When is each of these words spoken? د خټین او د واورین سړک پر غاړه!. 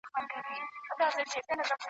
د 0.03 0.03
خټین 0.13 0.63
او 0.89 0.95
د 0.97 1.01
واورین 1.01 1.25
سړک 1.31 1.43
پر 1.47 1.57
غاړه!. 1.67 1.75